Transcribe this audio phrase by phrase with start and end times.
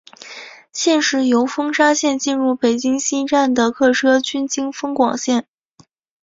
[0.73, 5.45] 现时由丰沙线进入北京西站的客车均经丰广线。